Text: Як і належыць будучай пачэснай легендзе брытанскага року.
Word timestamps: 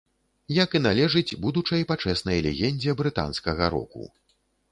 Як 0.63 0.69
і 0.79 0.79
належыць 0.85 1.37
будучай 1.43 1.85
пачэснай 1.91 2.41
легендзе 2.47 2.97
брытанскага 3.03 3.71
року. 3.77 4.09